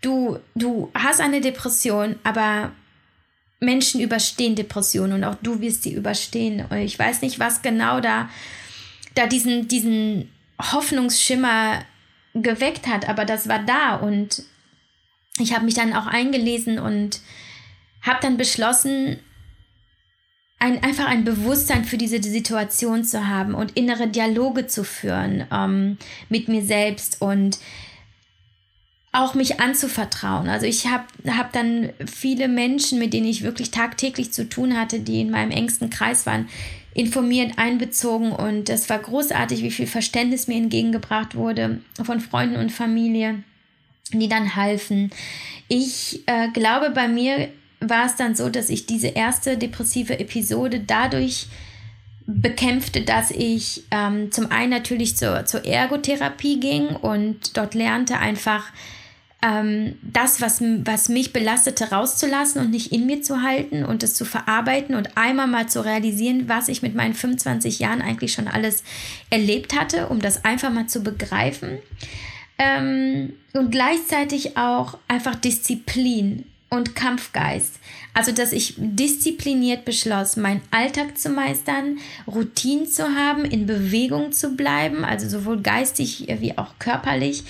[0.00, 2.72] du, du hast eine Depression, aber
[3.60, 6.64] Menschen überstehen Depressionen und auch du wirst sie überstehen.
[6.76, 8.30] Ich weiß nicht, was genau da,
[9.14, 11.84] da diesen, diesen Hoffnungsschimmer
[12.42, 14.42] geweckt hat, aber das war da und
[15.38, 17.20] ich habe mich dann auch eingelesen und
[18.02, 19.18] habe dann beschlossen,
[20.58, 25.96] ein, einfach ein Bewusstsein für diese Situation zu haben und innere Dialoge zu führen ähm,
[26.28, 27.58] mit mir selbst und
[29.12, 30.48] auch mich anzuvertrauen.
[30.48, 35.00] Also ich habe hab dann viele Menschen, mit denen ich wirklich tagtäglich zu tun hatte,
[35.00, 36.48] die in meinem engsten Kreis waren,
[36.94, 42.72] informiert, einbezogen und es war großartig, wie viel Verständnis mir entgegengebracht wurde von Freunden und
[42.72, 43.42] Familie,
[44.12, 45.10] die dann halfen.
[45.68, 47.48] Ich äh, glaube, bei mir
[47.80, 51.46] war es dann so, dass ich diese erste depressive Episode dadurch
[52.26, 58.70] bekämpfte, dass ich ähm, zum einen natürlich zur, zur Ergotherapie ging und dort lernte einfach
[59.42, 64.14] ähm, das, was, was mich belastete, rauszulassen und nicht in mir zu halten und es
[64.14, 68.48] zu verarbeiten und einmal mal zu realisieren, was ich mit meinen 25 Jahren eigentlich schon
[68.48, 68.82] alles
[69.30, 71.78] erlebt hatte, um das einfach mal zu begreifen.
[72.58, 77.80] Ähm, und gleichzeitig auch einfach Disziplin und Kampfgeist.
[78.12, 84.54] Also, dass ich diszipliniert beschloss, meinen Alltag zu meistern, Routinen zu haben, in Bewegung zu
[84.54, 87.44] bleiben, also sowohl geistig wie auch körperlich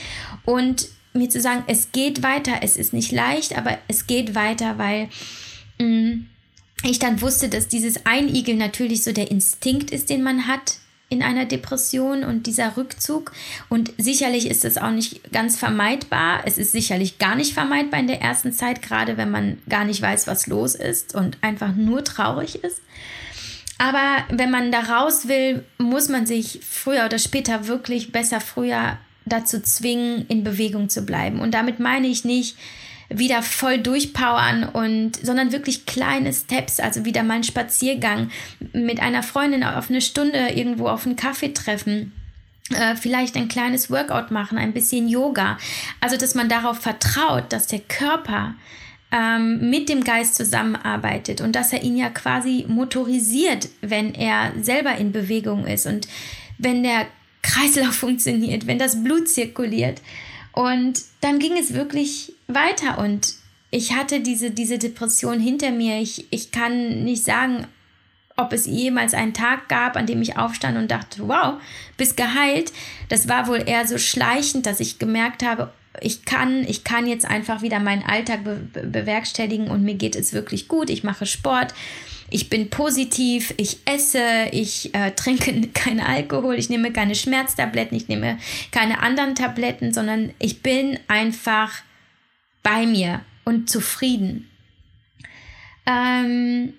[0.45, 4.79] und mir zu sagen, es geht weiter, es ist nicht leicht, aber es geht weiter,
[4.79, 5.09] weil
[5.79, 6.27] mh, mm,
[6.85, 10.79] ich dann wusste, dass dieses Einigeln natürlich so der Instinkt ist, den man hat
[11.11, 13.33] in einer Depression und dieser Rückzug.
[13.69, 16.43] Und sicherlich ist es auch nicht ganz vermeidbar.
[16.47, 20.01] Es ist sicherlich gar nicht vermeidbar in der ersten Zeit, gerade wenn man gar nicht
[20.01, 22.81] weiß, was los ist und einfach nur traurig ist.
[23.77, 28.99] Aber wenn man da raus will, muss man sich früher oder später wirklich besser früher
[29.25, 31.41] dazu zwingen, in Bewegung zu bleiben.
[31.41, 32.57] Und damit meine ich nicht
[33.09, 38.31] wieder voll durchpowern und, sondern wirklich kleine Steps, also wieder mal einen Spaziergang
[38.73, 42.13] mit einer Freundin auf eine Stunde irgendwo auf einen Kaffee treffen
[42.71, 45.59] äh, vielleicht ein kleines Workout machen, ein bisschen Yoga.
[46.01, 48.55] Also, dass man darauf vertraut, dass der Körper
[49.11, 54.95] ähm, mit dem Geist zusammenarbeitet und dass er ihn ja quasi motorisiert, wenn er selber
[54.97, 56.07] in Bewegung ist und
[56.59, 57.07] wenn der
[57.43, 60.01] Kreislauf funktioniert, wenn das Blut zirkuliert.
[60.53, 63.35] Und dann ging es wirklich weiter und
[63.71, 66.01] ich hatte diese, diese Depression hinter mir.
[66.01, 67.67] Ich, ich kann nicht sagen,
[68.37, 71.61] ob es jemals einen Tag gab, an dem ich aufstand und dachte, wow,
[71.97, 72.73] bist geheilt.
[73.09, 77.25] Das war wohl eher so schleichend, dass ich gemerkt habe, ich kann, ich kann jetzt
[77.25, 80.89] einfach wieder meinen Alltag be bewerkstelligen und mir geht es wirklich gut.
[80.89, 81.75] Ich mache Sport,
[82.31, 88.09] ich bin positiv, ich esse, ich äh, trinke keinen Alkohol, ich nehme keine Schmerztabletten, ich
[88.09, 88.39] nehme
[88.71, 91.73] keine anderen Tabletten, sondern ich bin einfach
[92.63, 94.49] bei mir und zufrieden.
[95.87, 96.75] Ähm,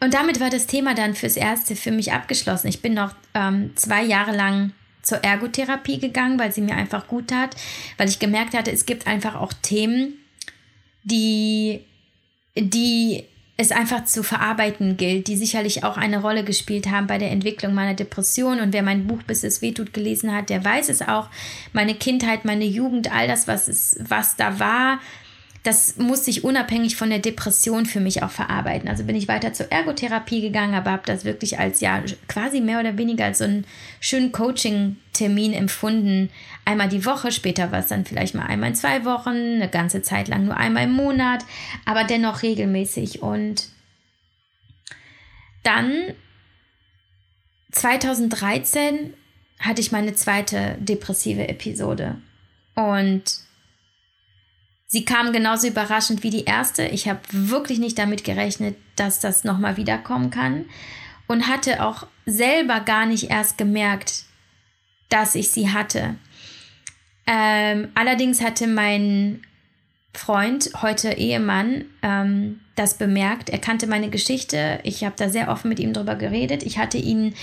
[0.00, 2.68] und damit war das Thema dann fürs Erste für mich abgeschlossen.
[2.68, 7.28] Ich bin noch ähm, zwei Jahre lang zur Ergotherapie gegangen, weil sie mir einfach gut
[7.28, 7.54] tat,
[7.96, 10.14] weil ich gemerkt hatte, es gibt einfach auch Themen,
[11.04, 11.80] die,
[12.56, 13.24] die
[13.56, 17.72] es einfach zu verarbeiten gilt, die sicherlich auch eine Rolle gespielt haben bei der Entwicklung
[17.72, 18.58] meiner Depression.
[18.58, 21.28] Und wer mein Buch Bis es wehtut gelesen hat, der weiß es auch.
[21.72, 24.98] Meine Kindheit, meine Jugend, all das, was, es, was da war,
[25.64, 28.86] das musste ich unabhängig von der Depression für mich auch verarbeiten.
[28.86, 32.80] Also bin ich weiter zur Ergotherapie gegangen, aber habe das wirklich als ja quasi mehr
[32.80, 33.66] oder weniger als so einen
[33.98, 36.28] schönen Coaching-Termin empfunden.
[36.66, 40.02] Einmal die Woche, später war es dann vielleicht mal einmal in zwei Wochen, eine ganze
[40.02, 41.46] Zeit lang nur einmal im Monat,
[41.86, 43.22] aber dennoch regelmäßig.
[43.22, 43.70] Und
[45.62, 46.12] dann
[47.72, 49.14] 2013
[49.60, 52.16] hatte ich meine zweite depressive Episode.
[52.74, 53.43] Und
[54.94, 56.84] Sie kam genauso überraschend wie die erste.
[56.84, 60.66] Ich habe wirklich nicht damit gerechnet, dass das nochmal wiederkommen kann.
[61.26, 64.22] Und hatte auch selber gar nicht erst gemerkt,
[65.08, 66.14] dass ich sie hatte.
[67.26, 69.42] Ähm, allerdings hatte mein
[70.12, 73.50] Freund, heute Ehemann, ähm, das bemerkt.
[73.50, 74.78] Er kannte meine Geschichte.
[74.84, 76.62] Ich habe da sehr offen mit ihm drüber geredet.
[76.62, 77.34] Ich hatte ihn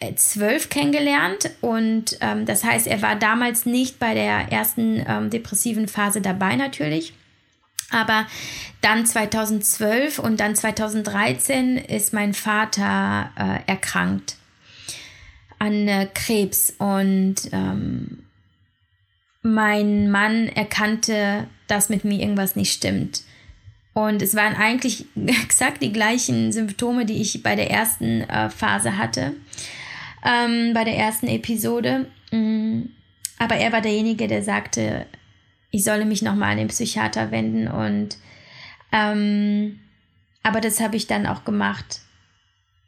[0.00, 5.88] 2012 kennengelernt und ähm, das heißt, er war damals nicht bei der ersten ähm, depressiven
[5.88, 7.12] Phase dabei natürlich.
[7.90, 8.26] Aber
[8.80, 14.36] dann 2012 und dann 2013 ist mein Vater äh, erkrankt
[15.58, 18.24] an äh, Krebs und ähm,
[19.42, 23.22] mein Mann erkannte, dass mit mir irgendwas nicht stimmt.
[23.92, 28.96] Und es waren eigentlich exakt die gleichen Symptome, die ich bei der ersten äh, Phase
[28.96, 29.34] hatte,
[30.24, 32.06] ähm, bei der ersten Episode.
[32.30, 32.82] Mm,
[33.38, 35.06] aber er war derjenige, der sagte,
[35.70, 37.68] ich solle mich nochmal an den Psychiater wenden.
[37.68, 38.16] Und
[38.92, 39.80] ähm,
[40.42, 42.00] aber das habe ich dann auch gemacht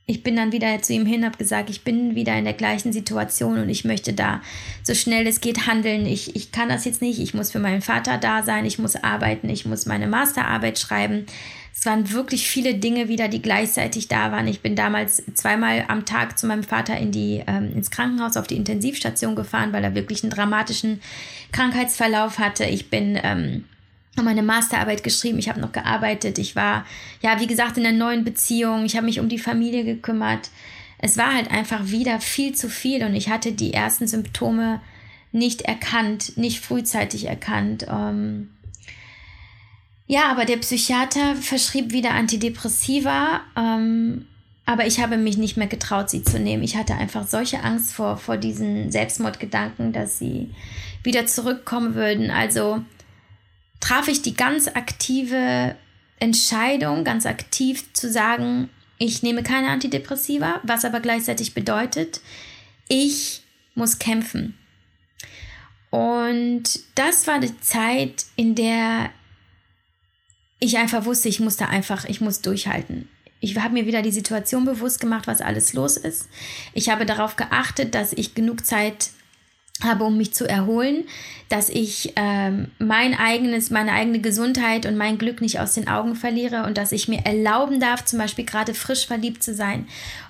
[0.06, 2.92] ich bin dann wieder zu ihm hin, habe gesagt, ich bin wieder in der gleichen
[2.92, 4.40] Situation und ich möchte da
[4.82, 6.06] so schnell es geht handeln.
[6.06, 7.20] Ich, ich kann das jetzt nicht.
[7.20, 8.66] Ich muss für meinen Vater da sein.
[8.66, 9.48] Ich muss arbeiten.
[9.48, 11.26] Ich muss meine Masterarbeit schreiben.
[11.72, 14.48] Es waren wirklich viele Dinge wieder, die gleichzeitig da waren.
[14.48, 18.46] Ich bin damals zweimal am Tag zu meinem Vater in die, ähm, ins Krankenhaus auf
[18.46, 21.00] die Intensivstation gefahren, weil er wirklich einen dramatischen
[21.52, 22.64] Krankheitsverlauf hatte.
[22.64, 23.64] Ich bin ähm,
[24.16, 26.84] habe meine Masterarbeit geschrieben, ich habe noch gearbeitet, ich war,
[27.22, 30.50] ja, wie gesagt, in einer neuen Beziehung, ich habe mich um die Familie gekümmert.
[30.98, 34.80] Es war halt einfach wieder viel zu viel und ich hatte die ersten Symptome
[35.32, 37.86] nicht erkannt, nicht frühzeitig erkannt.
[37.90, 38.50] Ähm
[40.06, 44.26] ja, aber der Psychiater verschrieb wieder Antidepressiva, ähm,
[44.66, 46.62] aber ich habe mich nicht mehr getraut, sie zu nehmen.
[46.62, 50.50] Ich hatte einfach solche Angst vor, vor diesen Selbstmordgedanken, dass sie
[51.02, 52.30] wieder zurückkommen würden.
[52.30, 52.82] Also
[53.92, 55.76] traf ich die ganz aktive
[56.18, 62.22] Entscheidung, ganz aktiv zu sagen, ich nehme keine Antidepressiva, was aber gleichzeitig bedeutet,
[62.88, 63.42] ich
[63.74, 64.56] muss kämpfen.
[65.90, 66.62] Und
[66.94, 69.10] das war die Zeit, in der
[70.58, 73.10] ich einfach wusste, ich musste einfach, ich muss durchhalten.
[73.40, 76.30] Ich habe mir wieder die Situation bewusst gemacht, was alles los ist.
[76.72, 79.10] Ich habe darauf geachtet, dass ich genug Zeit
[79.82, 81.04] habe, um mich zu erholen,
[81.48, 86.14] dass ich ähm, mein eigenes, meine eigene Gesundheit und mein Glück nicht aus den Augen
[86.14, 89.86] verliere und dass ich mir erlauben darf, zum Beispiel gerade frisch verliebt zu sein,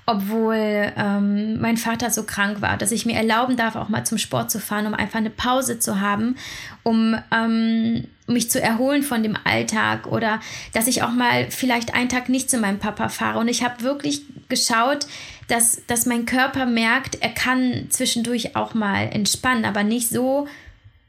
[0.07, 4.19] obwohl ähm, mein Vater so krank war, dass ich mir erlauben darf, auch mal zum
[4.19, 6.37] Sport zu fahren, um einfach eine Pause zu haben,
[6.83, 10.41] um ähm, mich zu erholen von dem Alltag oder
[10.73, 13.39] dass ich auch mal vielleicht einen Tag nicht zu meinem Papa fahre.
[13.39, 15.07] Und ich habe wirklich geschaut,
[15.53, 20.49] dass, dass mein Körper merkt, er kann zwischendurch auch mal entspannen, aber nicht so,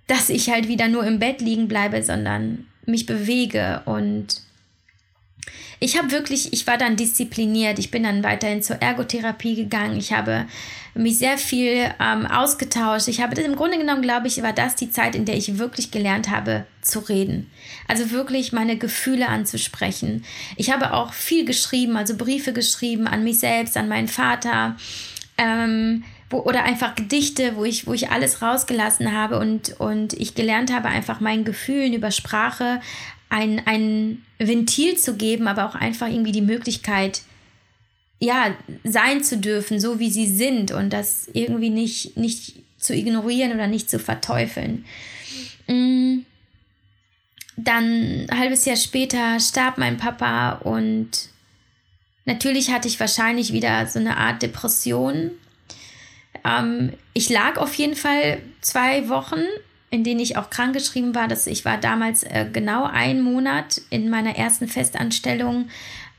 [0.08, 3.82] dass ich halt wieder nur im Bett liegen bleibe, sondern mich bewege.
[3.86, 4.42] Und
[5.80, 10.12] ich habe wirklich, ich war dann diszipliniert, ich bin dann weiterhin zur Ergotherapie gegangen, ich
[10.12, 10.46] habe
[10.96, 13.08] mich sehr viel ähm, ausgetauscht.
[13.08, 15.92] Ich habe im Grunde genommen, glaube ich, war das die Zeit, in der ich wirklich
[15.92, 17.50] gelernt habe zu reden.
[17.88, 20.24] Also wirklich meine Gefühle anzusprechen.
[20.56, 24.78] Ich habe auch viel geschrieben, also Briefe geschrieben an mich selbst, an meinen Vater.
[25.38, 30.74] Ähm, oder einfach Gedichte, wo ich, wo ich alles rausgelassen habe und, und ich gelernt
[30.74, 32.82] habe, einfach meinen Gefühlen über Sprache
[33.30, 37.22] ein, ein Ventil zu geben, aber auch einfach irgendwie die Möglichkeit,
[38.24, 38.56] ja,
[38.86, 43.68] sein zu dürfen, so wie sie sind und das irgendwie nicht, nicht zu ignorieren oder
[43.68, 44.86] nicht zu verteufeln.
[45.68, 46.20] Mm.
[47.56, 51.10] Dann ein halbes Jahr später starb mein Papa und
[52.26, 55.32] natürlich hatte ich wahrscheinlich wieder so eine Art Depression.
[56.44, 59.44] Ähm, ich lag auf jeden Fall zwei Wochen
[59.94, 61.28] in denen ich auch krankgeschrieben war.
[61.28, 65.70] Dass ich war damals äh, genau einen Monat in meiner ersten Festanstellung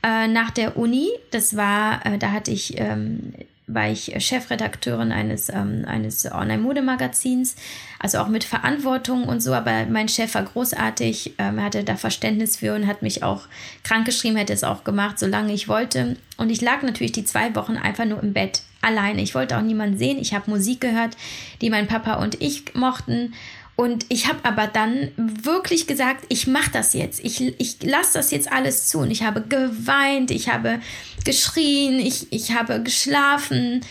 [0.05, 1.09] äh, nach der Uni.
[1.31, 3.33] Das war, äh, da hatte ich, ähm,
[3.65, 7.55] war ich Chefredakteurin eines, ähm, eines Online-Modemagazins,
[7.97, 12.57] also auch mit Verantwortung und so, aber mein Chef war großartig, ähm, hatte da Verständnis
[12.57, 13.47] für und hat mich auch
[13.83, 16.17] krankgeschrieben, hätte es auch gemacht, solange ich wollte.
[16.37, 19.23] Und ich lag natürlich die zwei Wochen einfach nur im Bett alleine.
[19.23, 20.19] Ich wollte auch niemanden sehen.
[20.19, 21.17] Ich habe Musik gehört,
[21.61, 23.33] die mein Papa und ich mochten.
[23.75, 27.19] Und ich habe aber dann wirklich gesagt, ich mache das jetzt.
[27.23, 28.99] Ich, ich lasse das jetzt alles zu.
[28.99, 30.79] Und ich habe geweint, ich habe
[31.25, 33.81] geschrien, ich, ich habe geschlafen.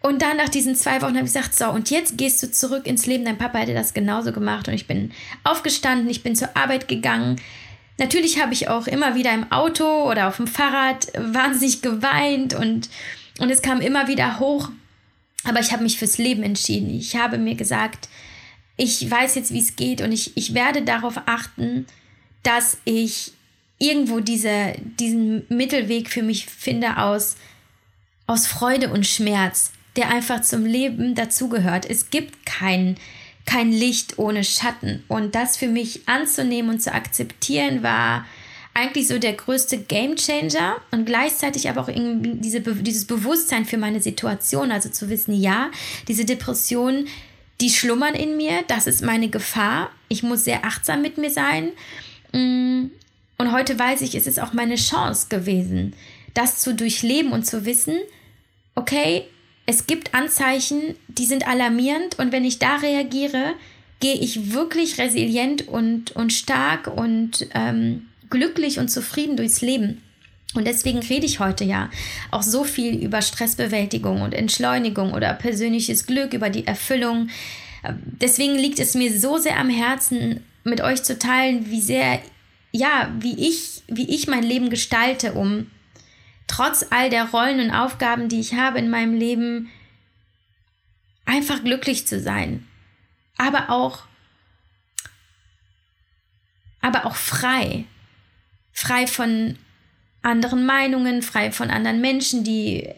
[0.00, 2.86] Und dann nach diesen zwei Wochen habe ich gesagt, so, und jetzt gehst du zurück
[2.86, 3.26] ins Leben.
[3.26, 4.68] Dein Papa hätte das genauso gemacht.
[4.68, 5.12] Und ich bin
[5.44, 7.36] aufgestanden, ich bin zur Arbeit gegangen.
[7.98, 12.90] Natürlich habe ich auch immer wieder im Auto oder auf dem Fahrrad wahnsinnig geweint und,
[13.38, 14.70] und es kam immer wieder hoch.
[15.44, 16.90] Aber ich habe mich fürs Leben entschieden.
[16.90, 18.08] Ich habe mir gesagt,
[18.76, 21.86] ich weiß jetzt, wie es geht und ich, ich werde darauf achten,
[22.42, 23.32] dass ich
[23.78, 27.36] irgendwo diese, diesen Mittelweg für mich finde aus,
[28.26, 31.88] aus Freude und Schmerz, der einfach zum Leben dazugehört.
[31.88, 32.96] Es gibt kein,
[33.44, 35.02] kein Licht ohne Schatten.
[35.08, 38.26] Und das für mich anzunehmen und zu akzeptieren war
[38.74, 44.02] eigentlich so der größte Gamechanger und gleichzeitig aber auch irgendwie diese, dieses Bewusstsein für meine
[44.02, 45.70] Situation, also zu wissen, ja,
[46.08, 47.06] diese Depression,
[47.60, 49.90] die schlummern in mir, das ist meine Gefahr.
[50.08, 51.70] Ich muss sehr achtsam mit mir sein.
[52.32, 52.86] Mm,
[53.38, 55.94] und heute weiß ich, es ist auch meine Chance gewesen,
[56.34, 57.96] das zu durchleben und zu wissen,
[58.74, 59.24] okay,
[59.66, 63.54] es gibt Anzeichen, die sind alarmierend und wenn ich da reagiere,
[64.00, 70.02] gehe ich wirklich resilient und, und stark und ähm, glücklich und zufrieden durchs Leben.
[70.54, 71.90] Und deswegen rede ich heute ja
[72.30, 77.28] auch so viel über Stressbewältigung und Entschleunigung oder persönliches Glück, über die Erfüllung.
[78.20, 82.20] Deswegen liegt es mir so sehr am Herzen, mit euch zu teilen, wie sehr,
[82.72, 85.70] ja, wie ich, wie ich mein Leben gestalte, um
[86.46, 89.70] trotz all der Rollen und Aufgaben, die ich habe in meinem Leben,
[91.24, 92.66] einfach glücklich zu sein.
[93.36, 94.04] Aber auch,
[96.80, 97.84] aber auch frei.
[98.72, 99.58] Frei von
[100.26, 102.88] anderen Meinungen, frei von anderen Menschen, die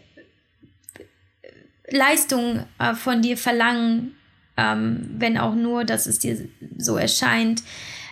[1.90, 4.16] Leistung äh, von dir verlangen,
[4.56, 7.62] ähm, wenn auch nur, dass es dir so erscheint,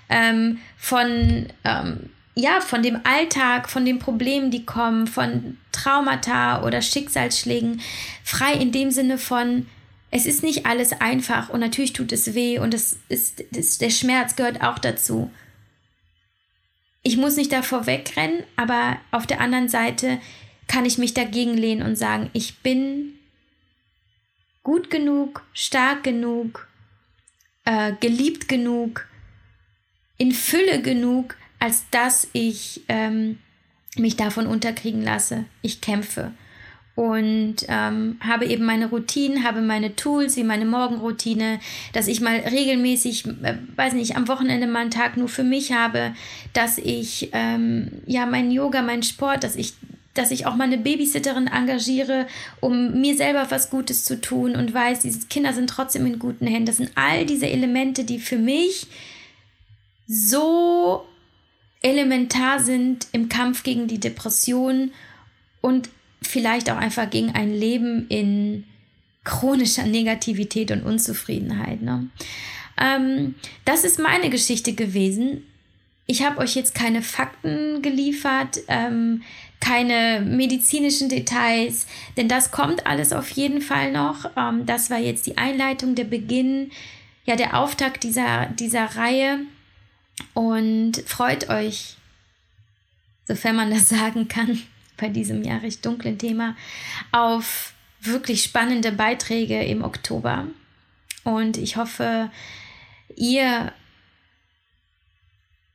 [0.09, 6.83] ähm, von ähm, ja, von dem Alltag, von den Problemen, die kommen, von Traumata oder
[6.83, 7.81] Schicksalsschlägen,
[8.23, 9.67] frei in dem Sinne von,
[10.11, 13.89] es ist nicht alles einfach und natürlich tut es weh und es ist, das, der
[13.89, 15.31] Schmerz gehört auch dazu.
[17.07, 20.18] Ich muss nicht davor wegrennen, aber auf der anderen Seite
[20.66, 23.14] kann ich mich dagegen lehnen und sagen, ich bin
[24.64, 26.66] gut genug, stark genug,
[27.64, 29.07] äh, geliebt genug,
[30.18, 33.38] in Fülle genug, als dass ich ähm,
[33.96, 35.44] mich davon unterkriegen lasse.
[35.62, 36.32] Ich kämpfe
[36.97, 41.61] und ähm, habe eben meine Routinen, habe meine Tools wie meine Morgenroutine,
[41.92, 45.72] dass ich mal regelmäßig, äh, weiß nicht, am Wochenende mal einen Tag nur für mich
[45.72, 46.14] habe,
[46.55, 49.74] dass ich ähm, ja meinen Yoga, meinen Sport, dass ich
[50.14, 52.26] dass ich auch mal eine Babysitterin engagiere,
[52.61, 56.47] um mir selber was Gutes zu tun und weiß, diese Kinder sind trotzdem in guten
[56.47, 56.64] Händen.
[56.64, 58.86] Das sind all diese Elemente, die für mich
[60.07, 61.05] so
[61.82, 64.92] elementar sind im Kampf gegen die Depression
[65.61, 65.90] und
[66.29, 68.64] vielleicht auch einfach gegen ein Leben in
[69.24, 71.83] chronischer Negativität und Unzufriedenheit.
[71.83, 72.09] Ne?
[72.81, 75.43] Ähm, das ist meine Geschichte gewesen.
[76.07, 79.22] Ich habe euch jetzt keine Fakten geliefert, ähm,
[79.61, 84.31] keine medizinischen Details, denn das kommt alles auf jeden Fall noch.
[84.37, 86.70] Ähm, das war jetzt die Einleitung, der Beginn,
[87.24, 89.41] ja, der Auftakt dieser, dieser Reihe.
[90.33, 91.97] Und freut euch,
[93.27, 94.62] sofern man das sagen kann,
[94.97, 96.57] bei diesem ja recht dunklen Thema,
[97.12, 100.47] auf wirklich spannende Beiträge im Oktober.
[101.24, 102.30] Und ich hoffe,
[103.16, 103.72] ihr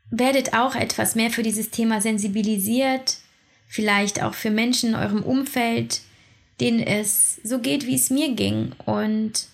[0.10, 3.18] werdet auch etwas mehr für dieses Thema sensibilisiert,
[3.68, 6.02] vielleicht auch für Menschen in eurem Umfeld,
[6.60, 8.74] denen es so geht, wie es mir ging.
[8.86, 9.48] Und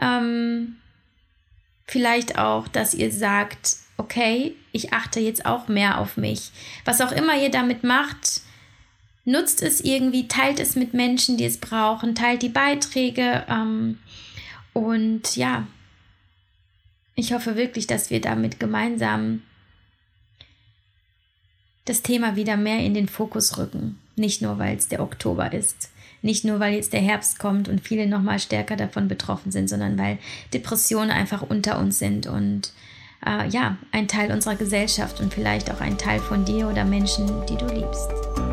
[0.00, 0.76] ähm,
[1.86, 6.50] vielleicht auch, dass ihr sagt, okay, ich achte jetzt auch mehr auf mich.
[6.84, 8.42] Was auch immer ihr damit macht,
[9.28, 13.44] nutzt es irgendwie, teilt es mit Menschen, die es brauchen, teilt die Beiträge.
[13.48, 13.98] Ähm,
[14.72, 15.66] und ja,
[17.14, 19.42] ich hoffe wirklich, dass wir damit gemeinsam
[21.84, 23.98] das Thema wieder mehr in den Fokus rücken.
[24.16, 25.90] Nicht nur, weil es der Oktober ist.
[26.22, 29.98] Nicht nur, weil jetzt der Herbst kommt und viele nochmal stärker davon betroffen sind, sondern
[29.98, 30.18] weil
[30.54, 32.72] Depressionen einfach unter uns sind und
[33.26, 37.26] äh, ja, ein Teil unserer Gesellschaft und vielleicht auch ein Teil von dir oder Menschen,
[37.46, 38.47] die du liebst.